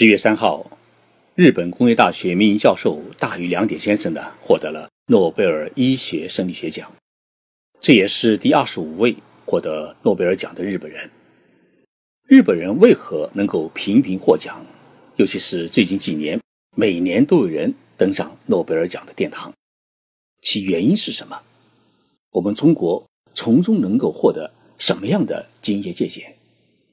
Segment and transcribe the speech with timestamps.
[0.00, 0.64] 十月三号，
[1.34, 6.88] 日本工业大学名誉教授大隅良典先生呢获得了诺贝尔医学生理学奖，
[7.80, 11.10] 这也是第二十五位获得诺贝尔奖的日本人。
[12.28, 14.64] 日本人为何能够频频获奖？
[15.16, 16.40] 尤其是最近几年，
[16.76, 19.52] 每年都有人登上诺贝尔奖的殿堂，
[20.42, 21.36] 其原因是什么？
[22.30, 23.04] 我们中国
[23.34, 26.32] 从中能够获得什么样的经验借鉴？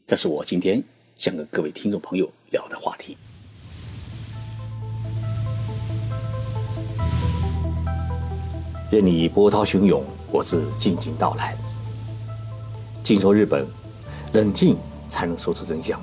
[0.07, 0.83] 这是我今天
[1.18, 3.18] 想跟各位听众朋友聊的话题。
[8.91, 11.58] 任你波涛汹涌，我自静静到来。
[13.03, 13.66] 静说日本，
[14.34, 14.77] 冷静
[15.08, 15.99] 才能说出真相。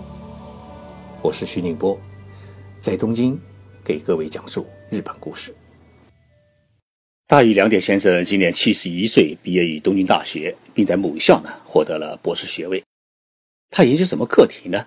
[1.21, 1.99] 我是徐宁波，
[2.81, 3.39] 在东京
[3.85, 5.55] 给各位讲述日本故事。
[7.27, 12.83] 大隅良典先生今年七十一岁，毕业于东京大学，并在母校呢获得了博士学位。
[13.71, 14.87] 他研究什么课题呢？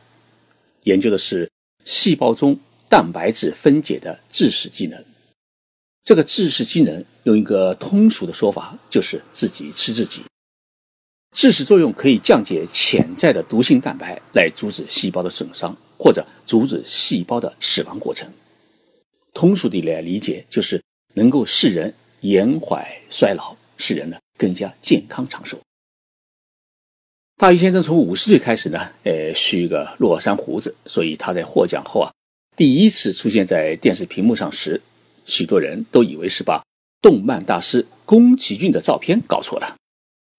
[0.86, 1.48] 研究的是
[1.84, 2.58] 细胞中
[2.90, 5.06] 蛋白质分解的致死机能。
[6.04, 10.22] 这个致死机能用一个通俗的说法，就是自己吃自己。
[11.36, 18.32] 致死作用可以降解潜在的毒性蛋白，来阻止细胞的损伤，或者阻止细胞的死亡过程。
[19.34, 20.82] 通俗地来理解，就是
[21.16, 25.60] 能够使人延缓衰老，使人呢更加健康长寿。
[27.38, 32.10] 大鱼先生从五十岁开始呢，呃，蓄一个落山胡子，所以他在获奖后啊，
[32.56, 34.82] 第一次出现在电视屏幕上时，
[35.26, 36.64] 许多人都以为是把
[37.02, 39.76] 动漫大师宫崎骏的照片搞错了，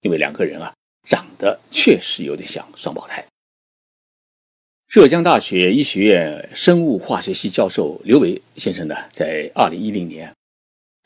[0.00, 0.72] 因为两个人啊
[1.06, 3.22] 长得确实有点像双胞胎。
[4.88, 10.32] 浙江大学医学院生物化学系教授刘维先生呢，在二零一零年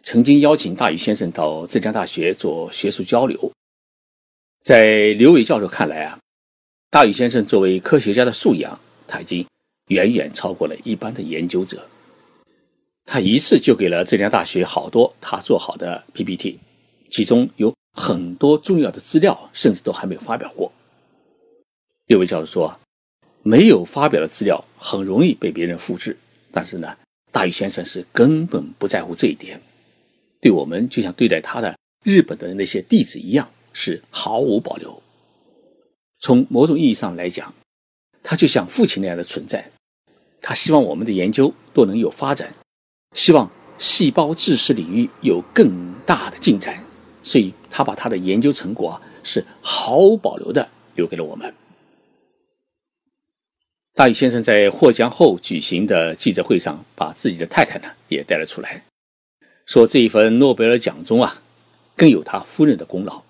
[0.05, 3.51] 曾经邀请大鱼先生到浙江大学做学术交流。
[4.63, 6.19] 在刘伟教授看来啊，
[6.91, 9.47] 大禹先生作为科学家的素养，他已经
[9.89, 11.89] 远远超过了一般的研究者。
[13.07, 16.59] 他一次就给了浙江大学好多他做好的 PPT，
[17.09, 20.71] 其中有很多重要的资料，甚至都还没有发表过。
[22.07, 22.79] 刘伟教授说，
[23.43, 26.19] 没有发表的资料很容易被别人复制，
[26.53, 26.95] 但是呢，
[27.33, 29.59] 大禹先生是根本不在乎这一点，
[30.39, 33.51] 对我们就像对待他的日本的那些弟子一样。
[33.73, 35.03] 是毫无保留。
[36.19, 37.55] 从某种意义上来讲，
[38.23, 39.71] 他就像父亲那样的存在。
[40.41, 42.53] 他希望我们的研究都能有发展，
[43.15, 46.83] 希望细胞知识领域有更大的进展，
[47.23, 51.55] 所以他把他的研究成果啊是毫无保留的留给了我们。
[53.95, 58.83] 大禹先生在获奖后举行的记者会上，把自己的太太呢也带了出来，
[59.67, 61.43] 说这一份诺贝尔奖中啊，
[61.97, 63.23] 更有他夫人的功劳。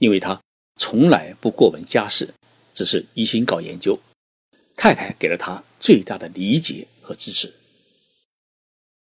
[0.00, 0.40] 因为他
[0.76, 2.32] 从来不过问家事，
[2.72, 3.98] 只是一心搞研究，
[4.74, 7.52] 太太给了他最大的理解和支持。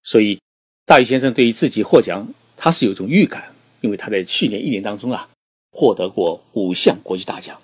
[0.04, 0.41] 所以，
[0.84, 5.28] 大禹先生对于自己获奖，他是有一种预感，因为他在去年一年当中啊，
[5.72, 7.60] 获得过五项国际大奖，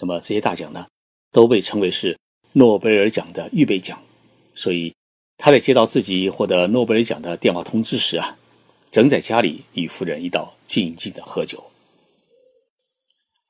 [0.00, 0.86] 那么这些大奖呢，
[1.32, 2.14] 都被称为是
[2.52, 3.98] 诺贝尔奖的预备奖。
[4.54, 4.94] 所以，
[5.38, 8.36] 他在接到自己获得诺贝尔奖的电话通知时啊，
[8.90, 11.71] 正在家里与夫人一道静静的喝酒。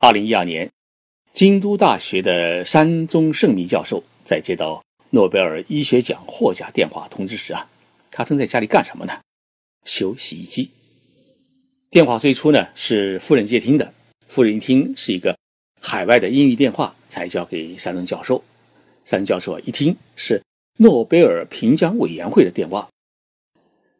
[0.05, 0.69] 二零一二年，
[1.33, 7.71] 京都大学的山中胜弥教授在接到诺贝尔医学奖获奖电话通知时啊，
[8.11, 9.21] 他正在家里干什么呢？
[9.85, 10.73] 修洗衣机。
[11.89, 13.95] 电话最初呢是夫人接听的，
[14.27, 15.39] 夫人一听是一个
[15.81, 18.43] 海外的英语电话，才交给山中教授。
[19.05, 20.43] 山中教授一听是
[20.79, 22.89] 诺贝尔评奖委员会的电话，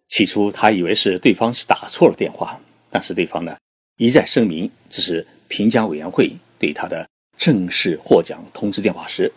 [0.09, 3.57] 起初他以为是对方是打错了电话，但是对方呢
[4.03, 5.25] 一再声明这是。
[5.47, 9.31] 评奖委员会对他的正式获奖通知电话时，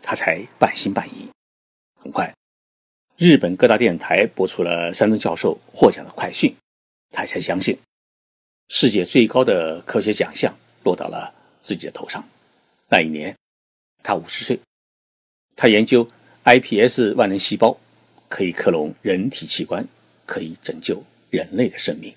[0.00, 1.28] 他才半信半疑。
[2.00, 2.34] 很快，
[3.18, 6.56] 日本各大电台播出了山中教授获奖的快讯，
[7.10, 7.78] 他才相信
[8.70, 12.26] 世界最高的科学奖项落到了自己的头上。
[12.88, 13.36] 那一年，
[14.02, 14.58] 他五十岁，
[15.54, 16.10] 他研究
[16.44, 17.78] iPS 万能细胞，
[18.26, 19.86] 可以克隆人体器官，
[20.24, 22.14] 可以拯救人类的生命。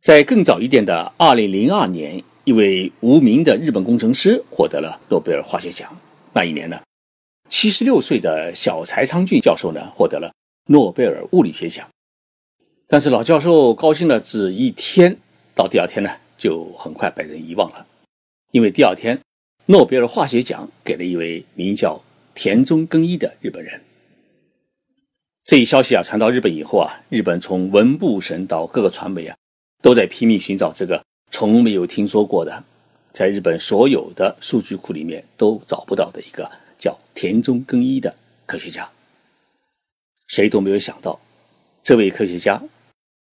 [0.00, 5.94] 在更早一点的2002年，一位无名的日本工程师获得了诺贝尔化学奖。
[6.32, 6.80] 那一年呢
[7.50, 10.32] ，76岁的小柴昌俊教授呢获得了
[10.68, 11.86] 诺贝尔物理学奖。
[12.88, 15.14] 但是老教授高兴了只一天，
[15.54, 17.86] 到第二天呢就很快被人遗忘了，
[18.52, 19.20] 因为第二天
[19.66, 22.02] 诺贝尔化学奖给了一位名叫
[22.34, 23.78] 田中耕一的日本人。
[25.44, 29.36] 这一消息啊传到日本以后啊，日本从文部省到各个传媒啊。
[29.80, 32.64] 都在拼命寻找这个从没有听说过的
[33.12, 38.14] 在日本所有的数据库里面都找不到的一个叫田中耕一的
[38.46, 38.90] 科学家。
[40.26, 41.18] 谁都没有想到，
[41.82, 42.62] 这位科学家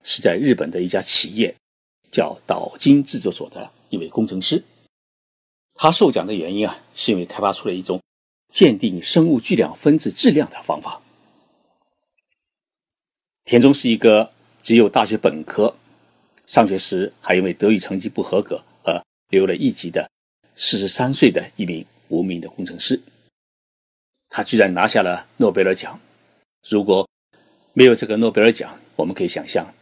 [0.02, 1.54] 是在日本的一家企业
[2.10, 4.62] 叫岛津制作所的一位工程师。
[5.74, 8.00] 他受奖的原因啊，是因为开发出了一种
[8.48, 11.02] 鉴定生物巨量分子质量的方法。
[13.44, 14.32] 田中是一个
[14.62, 15.76] 只有大学本科，
[16.46, 20.08] 上学时还因为德语成绩不合格而留了一级的
[20.54, 23.00] 四十三岁的一名无名的工程师。
[24.28, 25.98] 他居然拿下了诺贝尔奖。
[26.68, 27.08] 如果
[27.72, 29.72] 没有这个诺贝尔奖，我们可以想象，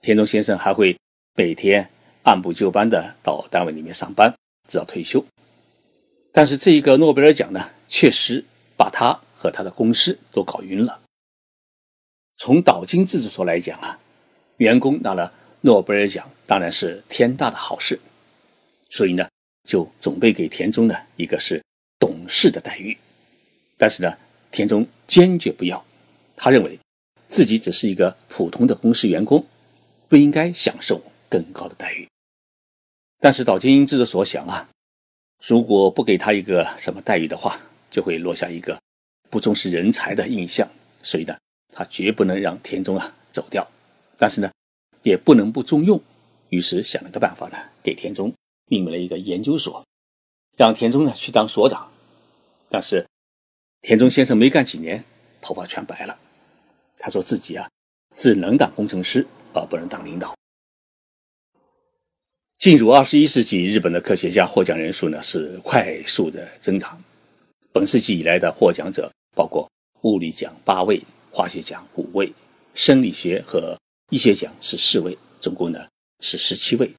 [0.00, 0.96] 田中先生还会
[1.34, 1.90] 每天
[2.22, 4.34] 按部就班的到单位里面上班，
[4.68, 5.24] 直到退休。
[6.32, 8.44] 但是这一个诺贝尔奖呢，确实
[8.76, 11.00] 把他和他的公司都搞晕了。
[12.36, 13.98] 从岛津制作所来讲啊，
[14.56, 15.32] 员工拿了
[15.66, 17.98] 诺贝尔奖当然是天大的好事，
[18.90, 19.26] 所以呢，
[19.66, 21.62] 就准备给田中呢一个是
[21.98, 22.94] 董事的待遇。
[23.78, 24.14] 但是呢，
[24.52, 25.82] 田中坚决不要。
[26.36, 26.78] 他认为，
[27.28, 29.42] 自己只是一个普通的公司员工，
[30.06, 31.00] 不应该享受
[31.30, 32.06] 更高的待遇。
[33.18, 34.68] 但是岛津制作所想啊，
[35.42, 37.58] 如果不给他一个什么待遇的话，
[37.90, 38.78] 就会落下一个
[39.30, 40.68] 不重视人才的印象。
[41.02, 41.34] 所以呢，
[41.72, 43.66] 他绝不能让田中啊走掉。
[44.18, 44.50] 但是呢，
[45.04, 46.02] 也不能不重用。
[46.48, 48.32] 于是想了个办法呢，给田中
[48.66, 49.84] 命名了一个研究所，
[50.56, 51.90] 让田中呢去当所长。
[52.68, 53.06] 但是
[53.82, 55.04] 田中先生没干几年，
[55.40, 56.18] 头发全白了。
[56.98, 57.68] 他说自己啊，
[58.14, 60.34] 只能当工程师，而不能当领导。
[62.58, 66.98] 进入二十一世纪，日本的科学家获奖人数呢是快速的增长。
[67.72, 69.68] 本世纪以来的获奖者包括
[70.02, 72.32] 物理奖八位，化学奖五位，
[72.74, 73.76] 生理学和
[74.10, 75.86] 医学奖是四位，总共呢
[76.20, 76.92] 是十七位。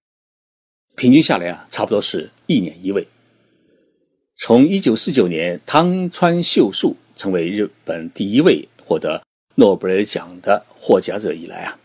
[0.96, 3.08] 平均下来啊，差不多是一年一位。
[4.38, 9.22] 从一九四九年汤川秀树成为日本第一位获得。
[9.58, 11.80] 诺贝尔奖的获奖者以来啊，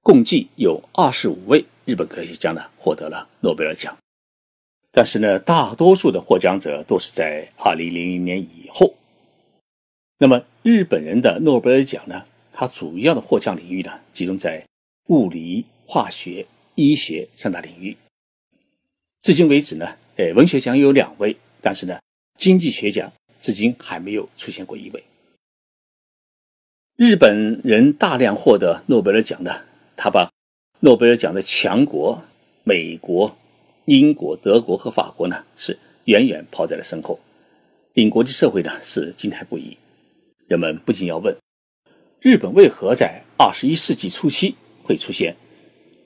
[0.00, 3.98] 共计有二十五位日本科学家呢获得了诺贝尔奖。
[4.92, 8.94] 但是呢，大多数的获奖者都是在二零零零年以后。
[10.18, 14.64] 那么，日本人的诺贝尔奖呢，它主要的获奖领域呢，集中在
[15.08, 17.96] 物理、化学、医学三大领域。
[19.20, 21.98] 至今为止呢，呃，文学奖有两位，但是呢，
[22.38, 25.02] 经济学奖至今还没有出现过一位。
[26.96, 29.64] 日本人大量获得诺贝尔奖的，
[29.96, 30.30] 他把
[30.80, 32.22] 诺贝尔奖的强国
[32.64, 33.36] 美国、
[33.86, 37.18] 英国、德国和法国呢是远远抛在了身后，
[37.94, 39.78] 令国际社会呢是惊叹不已。
[40.46, 41.34] 人们不禁要问：
[42.22, 44.54] 日本为何在二十一世纪初期
[44.84, 45.36] 会出现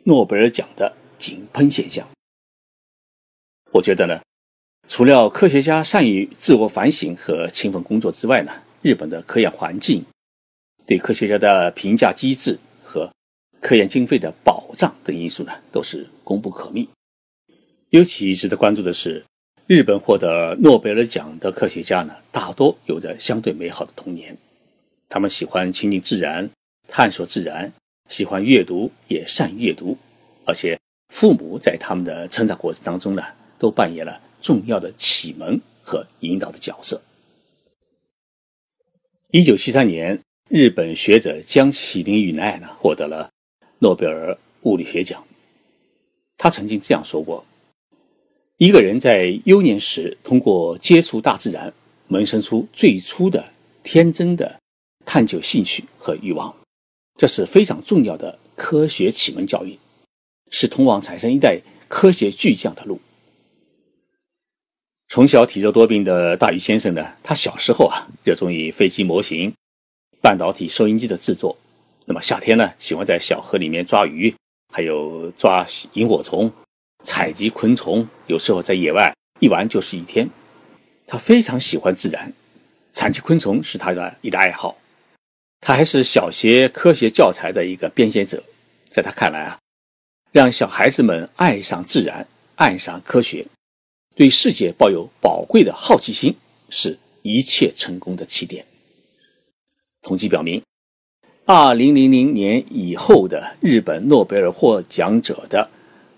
[0.04, 2.08] 诺贝尔奖的井喷现象？
[3.70, 4.18] 我觉得呢，
[4.88, 10.02] 除了科学家善于自我反省和勤奋工作之外呢，日本的科研环境。
[10.86, 13.10] 对科学家的评价机制和
[13.60, 16.88] 科研经费的保障等因素呢，都是功不可没。
[17.90, 19.22] 尤其值得关注的是，
[19.66, 24.34] 日本获得诺贝尔奖的科学家呢，大多有着相对美好的童年。
[25.08, 26.50] 他们喜欢亲近自然，
[26.88, 27.73] 探索自然，
[28.08, 29.97] 喜欢阅读，也善于阅读。
[30.44, 30.79] 而且，
[31.14, 33.23] 父母在他们的成长过程当中呢，
[33.58, 37.00] 都扮演了重要的启蒙和引导的角色。
[39.31, 40.20] 一九七三年。
[40.48, 43.29] 日本学者江启林与奈呢获得了
[43.81, 45.27] 诺贝尔物理学奖。
[46.39, 47.44] 他曾经这样说过
[48.56, 51.75] ：“一个人在幼年时通过接触大自然，
[52.06, 54.60] 萌生出最初的天真的
[55.06, 56.55] 探究兴趣和欲望，
[57.17, 59.79] 这是非常重要的科学启蒙教育，
[60.51, 63.01] 是通往产生一代科学巨匠的路。”
[65.08, 69.55] 从小体弱多病的大鱼先生呢，他小时候啊热衷于飞机模型。
[70.20, 71.56] 半导体收音机的制作，
[72.06, 74.34] 那么夏天呢，喜欢在小河里面抓鱼，
[74.75, 76.51] 还有抓萤火虫、
[77.05, 80.29] 采集昆虫，有时候在野外一玩就是一天。
[81.06, 82.32] 他非常喜欢自然，
[82.91, 84.77] 采集昆虫是他的一大爱好。
[85.60, 88.43] 他还是小学科学教材的一个编写者。
[88.89, 89.58] 在他看来啊，
[90.32, 93.46] 让小孩子们爱上自然、爱上科学，
[94.15, 96.34] 对世界抱有宝贵的好奇心，
[96.70, 98.65] 是一切成功的起点。
[100.03, 100.63] 统计表明，
[101.44, 105.69] 二零零零年以后的日本诺贝尔获奖者的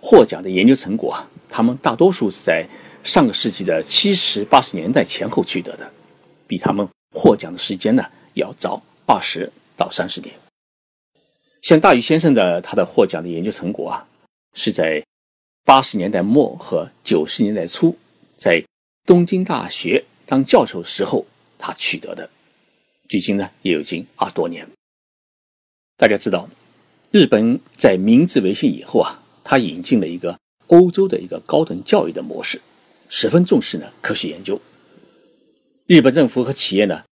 [0.01, 2.69] 获奖的研究成果，他们大多数是在
[3.03, 5.91] 上个世纪的七十八十年代前后取得的，
[6.47, 8.05] 比他们获奖的时间呢
[8.35, 10.39] 要早二十到三十年。
[11.63, 14.07] 像大禹先生的他的获奖的研究成果啊，
[14.53, 15.03] 是在
[15.65, 17.97] 八十年代末和九十年代初
[18.37, 18.63] 在
[19.07, 21.27] 东京大学当教授时候
[21.59, 22.29] 他取得的，
[23.09, 24.69] 距今呢也有近二多年。
[25.97, 26.47] 大家知道，
[27.11, 32.61] 日本在明治维新以后啊，他引进了一个欧洲的一个高等教育的模式，
[33.09, 34.61] 十分重视呢科学研究。
[35.87, 37.05] 日本政府和企业呢，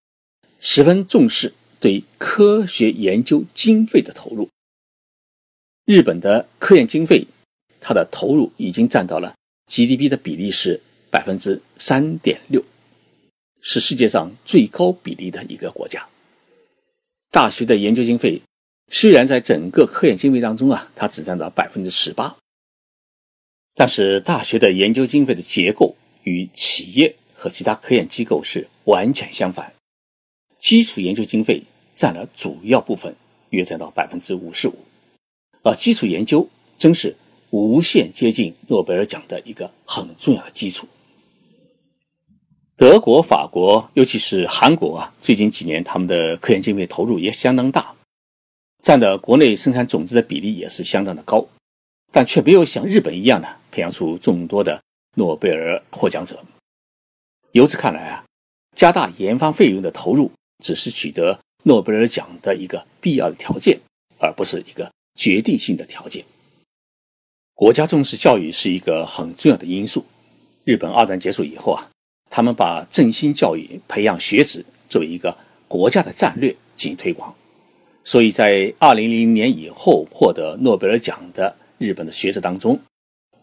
[0.61, 1.55] 十分重视
[1.87, 4.49] 对科学研究经费的投入。
[5.85, 7.29] 日本的科研经费，
[7.81, 9.37] 它的投入已经占到了
[9.69, 10.81] GDP 的比例是
[11.13, 12.61] 百分之三点六，
[13.61, 16.09] 是世界上最高比例的一个国家。
[17.31, 18.43] 大学的研究经费。
[18.91, 22.37] 虽然在整个科研经费当中啊，它只占到百分之十八，
[23.77, 29.73] 但是大学的研究经费的结构与企业和其他科研机构是完全相反。
[30.59, 31.63] 基础研究经费
[31.97, 33.17] 占了主要部分，
[33.51, 34.75] 约占到百分之五十五，
[35.63, 37.17] 而基础研究真是
[37.51, 40.87] 无限接近诺贝尔奖的一个很重要的基础。
[42.77, 47.97] 德国、法国，尤其是韩国啊，最近几年他们的科研经费投入也相当大。
[48.83, 51.49] 占的国内生产总值的比例也是相当的高，
[52.13, 54.81] 但却没有像日本一样呢培养出众多的
[55.15, 56.45] 诺贝尔获奖者。
[57.53, 58.25] 由此看来啊，
[58.77, 60.31] 加大研发费用的投入
[60.63, 63.81] 只是取得诺贝尔奖的一个必要的条件，
[64.21, 66.25] 而不是一个决定性的条件。
[67.55, 70.05] 国家重视教育是一个很重要的因素。
[70.63, 71.91] 日本二战结束以后啊，
[72.31, 77.35] 他们把振兴教育、培养学子作为一个国家的战略进行推广。
[78.05, 82.79] 所以在二零零零年以后获得诺贝尔奖的日本的学者当中，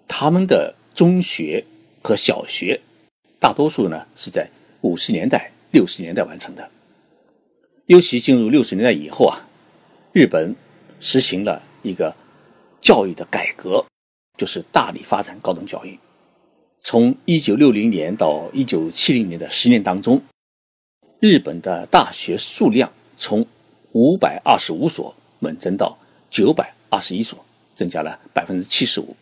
[0.07, 1.65] 他们的中学
[2.01, 2.79] 和小学
[3.37, 4.49] 大多数呢是在
[4.79, 6.71] 五十年代、六十年代完成的。
[7.87, 9.45] 尤其进入六十年代以后啊，
[10.13, 10.55] 日本
[11.01, 12.15] 实行了一个
[12.79, 13.85] 教育的改革，
[14.37, 15.99] 就是大力发展高等教育。
[16.79, 20.21] 从一九六零年到一九七零年的十年当中，
[21.19, 23.45] 日本的大学数量从
[23.91, 25.97] 五百二十五所猛增到
[26.29, 29.15] 九百二十一所，增加了百分之七十五。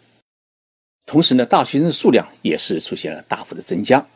[1.08, 4.08] 同时呢，大学生数量也是出现了大幅的增加。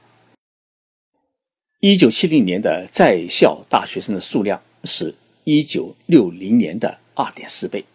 [1.87, 5.13] 一九七零年的在校大学生的数量是
[5.43, 7.85] 一九六零年的二点四倍。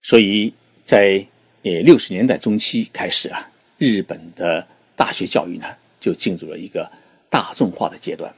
[0.00, 0.50] 所以
[0.82, 1.22] 在
[1.62, 5.66] 呃六十年代中期开始啊，日本的大学教育呢
[6.00, 6.90] 就进入了一个
[7.28, 8.34] 大众化的阶段。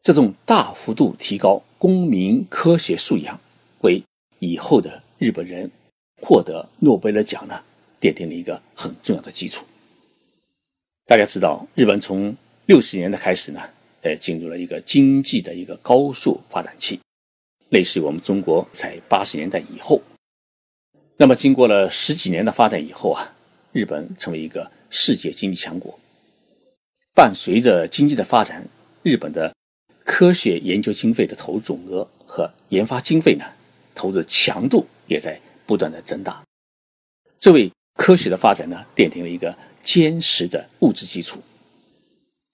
[0.00, 3.38] 这种大幅度提高公民科学素养，
[3.82, 4.02] 为
[4.38, 5.70] 以后的日本人
[6.22, 7.62] 获得诺贝尔奖呢
[8.00, 9.66] 奠定了一个很重要的基础。
[11.04, 12.34] 大家知道，日本从
[12.66, 13.60] 六十年代开始呢，
[14.02, 17.00] 呃，进入了一个经济的一个高速发展期，
[17.70, 20.00] 类似于我们中国在八十年代以后。
[21.16, 23.34] 那么，经过了十几年的发展以后啊，
[23.72, 25.98] 日本成为一个世界经济强国。
[27.14, 28.66] 伴随着经济的发展，
[29.02, 29.52] 日本的
[30.04, 33.44] 科学研究经费的投入总额和研发经费呢，
[33.92, 36.44] 投入强度也在不断的增大，
[37.40, 41.42] 这为科学的发展呢奠定了一个坚实的物质基础。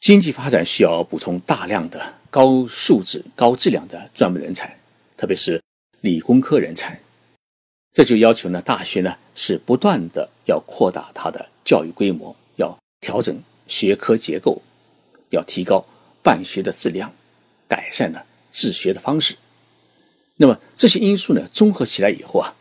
[0.01, 4.79] 经济发展需要补充大量的高素质、高质量的专门人才，
[5.17, 5.63] 特别是
[6.01, 6.99] 理工科人才。
[7.93, 13.37] 这就要求呢，大学呢是不断的要扩大它的教育规模，要调整
[13.67, 14.63] 学科结构，
[15.31, 15.85] 要提高
[16.23, 17.13] 办学的质量。
[17.67, 19.37] 改善呢治学的方式，
[20.37, 22.55] 那么这些因素呢，综合起来以后啊，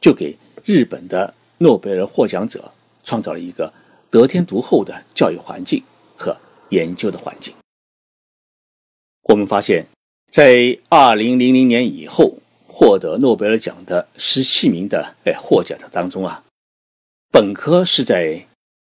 [0.00, 3.74] 就给日本的诺贝尔获奖者创造了一个
[4.08, 5.82] 得天独厚的教育环境
[6.16, 6.38] 和
[6.70, 7.54] 研究的环境。
[9.22, 9.86] 我们发现，
[10.30, 16.44] 在二零零零年以后获得诺贝尔奖的十七名的哎获奖者当中啊，
[17.30, 18.46] 本科是在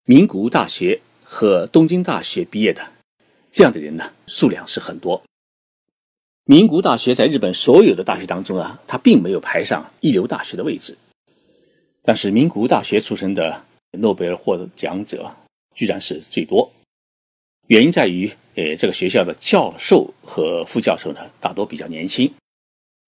[0.05, 2.93] 名古屋大学和东京大学毕业的，
[3.51, 5.21] 这样的人呢，数量是很多。
[6.45, 10.97] 名古屋大学在日本所有的大学当中啊，它并没有排上一流大学的位置。
[12.03, 13.63] 但是名古屋大学出身的
[13.99, 15.31] 诺贝尔获奖者
[15.75, 16.71] 居然是最多。
[17.71, 22.29] 原因在于，呃，这个学校的教授和副教授呢，大多比较年轻，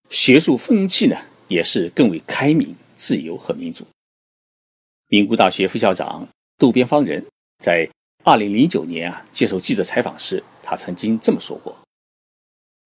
[0.08, 1.14] 学术风气呢
[1.48, 3.84] 也是更为开明、自由和民主。
[5.08, 7.22] 名古大学副校长渡边芳人
[7.58, 7.86] 在
[8.22, 11.76] 二零零九年啊接受记者采访时，他曾经这么说过。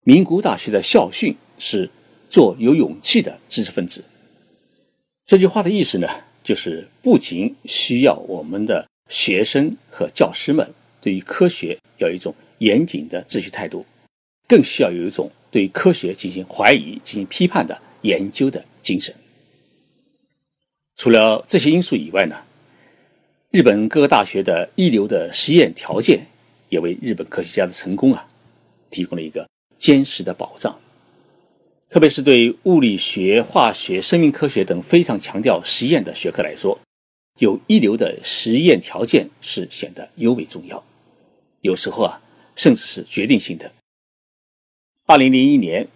[0.03, 1.89] 名古屋大学的校训是
[2.29, 4.03] “做有勇气的知识分子”。
[5.25, 6.09] 这句话的意思呢，
[6.43, 13.85] 就是不仅需要我们的学生和教师们对于科学要有一种严谨的秩序态度，
[14.47, 19.13] 更需要有一种对科学进行怀疑、进行批判的研究的精神。
[20.95, 22.35] 除了这些因素以外呢，
[23.51, 26.27] 日本各个大学的一流的实验条件，
[26.67, 28.27] 也为日本科学家的成功啊
[28.89, 30.79] 提供了一个坚实的保障。
[31.89, 36.77] 特别是对物理学、化学、生命科学等非常强调实验的学科来说，
[37.39, 40.83] 有一流的实验条件是显得尤为重要。
[41.61, 42.21] 有时候啊，
[42.55, 43.73] 甚至是决定性的。
[45.05, 45.87] 二零零一年，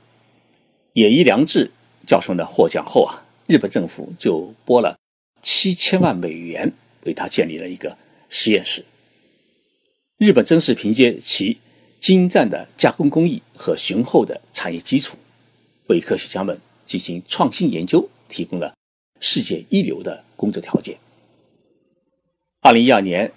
[0.94, 1.72] 野一良治
[2.08, 4.98] 教授呢获奖后啊，日本政府就拨了
[5.42, 7.98] 七千万美元为他建立了一个
[8.30, 8.84] 实验室。
[10.18, 11.58] 日本正是凭借其
[12.00, 15.18] 精湛的加工工艺和雄厚的产业基础。
[15.88, 18.74] 为科学家们进行创新研究提供了
[19.20, 20.98] 世界一流的工作条件。
[22.62, 23.34] 二零一二年，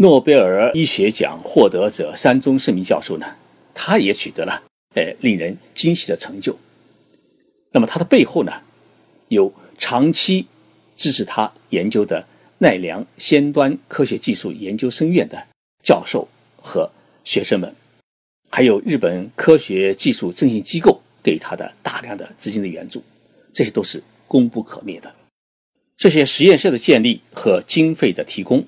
[0.00, 3.26] 诺贝尔医学奖获得者山中胜明教授呢，
[3.74, 4.62] 他也取得了
[4.94, 6.56] 呃令人惊喜的成就。
[7.72, 8.52] 那么他的背后呢，
[9.28, 10.46] 有长期
[10.94, 12.24] 支持他研究的
[12.58, 15.46] 奈良先端科学技术研究生院的
[15.82, 16.28] 教授
[16.62, 16.90] 和
[17.24, 17.74] 学生们，
[18.50, 21.00] 还有日本科学技术振兴机构。
[21.20, 23.02] 给他的大量的资金的援助，
[23.52, 25.14] 这些都是功不可灭的。
[25.96, 28.64] 这些实验室的建立和经费的提供，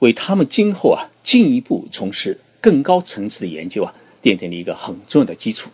[0.00, 5.70] 为他们今后啊进一步从事更高层次的研究啊奠定了一个很重要的基础，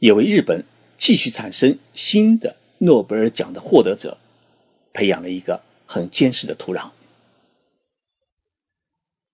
[0.00, 0.64] 也为日本
[0.96, 4.18] 继续产生新的诺贝尔奖的获得者
[4.92, 6.90] 培养了一个很坚实的土壤。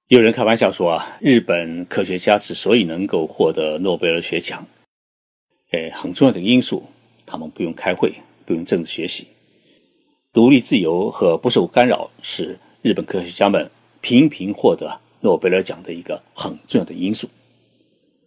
[0.09, 4.67] 有人开玩笑说啊，日本科学家之所以能够获得诺贝尔学奖。
[5.71, 6.87] 呃，很重要的因素，
[7.25, 8.13] 他们不用开会，
[8.45, 9.29] 不用政治学习，
[10.31, 13.71] 独立自由和不受干扰是日本科学家们
[14.03, 17.31] 频频获得诺贝尔奖的一个很重要的因素。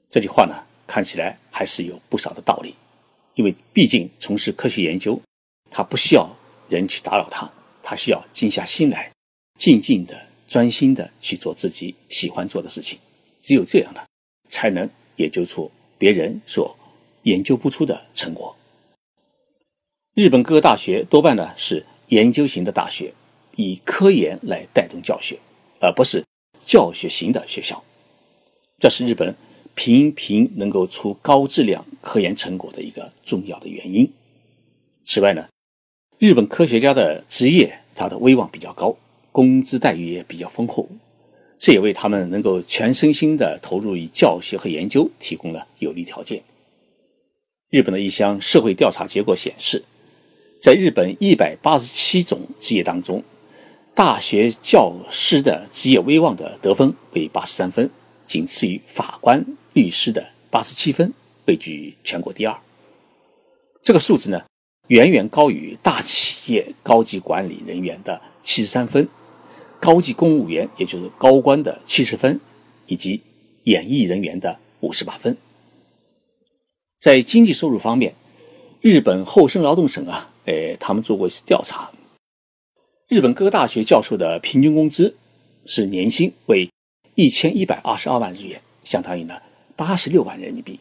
[0.09, 0.55] 这句话呢，
[0.87, 2.73] 看起来还是有不少的道理，
[3.35, 5.21] 因为毕竟从事科学研究，
[5.69, 6.27] 他不需要
[6.67, 7.51] 人去打扰他，
[7.83, 9.11] 他需要静下心来，
[9.59, 12.97] 静静的、专心的去做自己喜欢做的事情。
[13.43, 14.01] 只有这样呢，
[14.49, 16.75] 才能研究出别人所。
[17.25, 18.55] 研究不出的成果。
[20.13, 23.15] 日本各个大学多半呢是研究型的大学，
[23.55, 25.39] 以科研来带动教学，
[25.79, 26.23] 而不是
[26.65, 27.83] 教学型的学校。
[28.79, 29.35] 这是日本
[29.73, 34.11] 频频能够出高质量科研成果的一个重要的原因。
[35.03, 35.47] 此外呢，
[36.17, 38.95] 日本科学家的职业他的威望比较高，
[39.31, 40.87] 工资待遇也比较丰厚，
[41.57, 46.41] 这也为他们能够全身心的投入于教学和研究提供了有利条件。
[47.69, 49.83] 日本的一项社会调查结果显示，
[50.61, 53.23] 在日本一百八十七种职业当中，
[53.95, 57.89] 大学教师的职业威望的得分为八十三分，
[58.27, 61.13] 仅次于法官、律师的八十七分，
[61.45, 62.53] 位居全国第二。
[63.81, 64.43] 这个数字呢，
[64.89, 69.07] 远远高于大企业高级管理人员的七十三分，
[69.79, 72.41] 高级公务员也就是高官的七十分，
[72.87, 73.21] 以及
[73.63, 75.37] 演艺人员的五十八分。
[76.99, 78.13] 在经济收入方面，
[78.81, 81.89] 日本厚生劳动省啊，哎，他们做过一次调查，
[83.07, 85.15] 日本各大学教授的平均工资
[85.67, 86.67] 是年薪为
[87.13, 89.39] 一千一百二十二万日元，相当于呢
[89.75, 90.79] 八十六万人民币，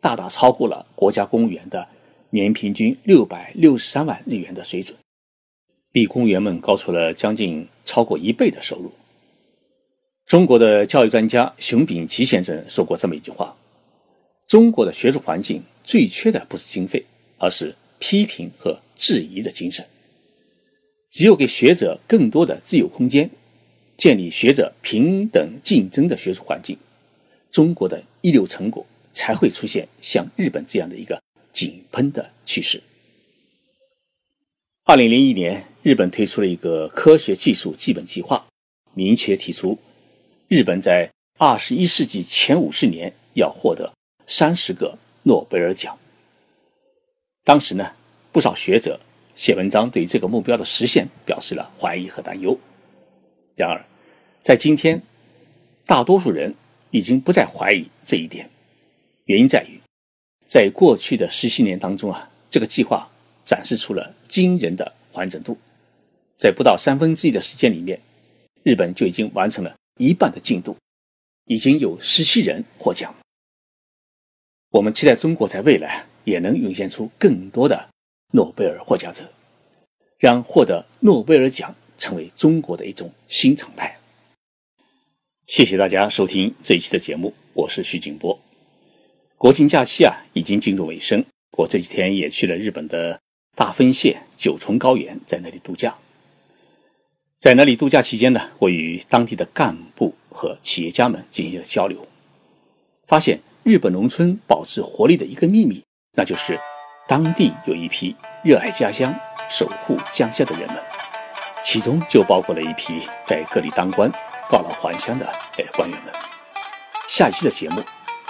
[0.00, 1.86] 大大超过了国家公务员的
[2.30, 4.96] 年平均六百六十三万日元的水准，
[5.92, 8.90] 比公务员们高出了将近超过一倍的收入。
[10.24, 13.54] 中国的教育专家熊丙奇先生说过这么一句话。
[14.48, 17.04] 中国的学术环境最缺的不是经费，
[17.36, 19.84] 而是批评和质疑的精神。
[21.16, 23.30] 只有给学者更多的自由空间，
[23.96, 26.76] 建立学者平等竞争的学术环境，
[27.50, 31.18] 中国的一流成果才会出现像日本这样的一个
[31.54, 32.82] 井喷的趋势。
[34.84, 38.46] 二零零一年，日本推出了一个科学技术基本计划，
[38.92, 39.78] 明确提出，
[40.48, 43.90] 日本在二十一世纪前五十年要获得。
[44.26, 45.98] 三十个诺贝尔奖。
[47.42, 47.92] 当时呢，
[48.32, 49.00] 不少学者
[49.36, 52.58] 写文章对这个目标的实现表示了怀疑和担忧。
[53.54, 53.84] 然而，
[54.40, 55.00] 在今天，
[55.84, 56.54] 大多数人
[56.90, 58.50] 已经不再怀疑这一点。
[59.26, 59.78] 原因在于，
[60.46, 63.08] 在过去的十七年当中啊，这个计划
[63.44, 65.56] 展示出了惊人的完整度。
[66.38, 68.00] 在不到三分之一的时间里面，
[68.62, 70.76] 日本就已经完成了一半的进度，
[71.44, 73.14] 已经有十七人获奖。
[74.70, 77.88] 我们期待中国在未来也能涌现出更多的
[78.36, 79.24] 诺贝尔获奖者，
[80.18, 83.96] 让获得诺贝尔奖成为中国的一种新常态。
[85.46, 88.38] 谢谢大家收听这一期的节目，我是徐景波。
[89.38, 93.18] 国庆假期啊已经进入尾声，我这几天也去了日本的
[93.54, 95.96] 大分县九重高原，在那里度假。
[97.38, 102.06] 在那里度假期间呢，我与当地的干部和企业家们进行了交流，
[103.06, 106.60] 发现日本农村保持活力的一个秘密，那就是
[107.08, 109.14] 当地有一批热爱家乡、
[109.48, 110.76] 守护江山的人们，
[111.62, 114.10] 其中就包括了一批在各地当官、
[114.50, 115.24] 告老还乡的
[115.56, 116.12] 哎官员们。
[117.06, 117.80] 下一期的节目，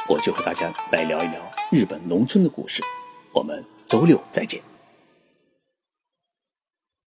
[0.06, 2.82] 我就和大家来聊一聊日本农村的故事。
[3.32, 4.75] 我们周六再见。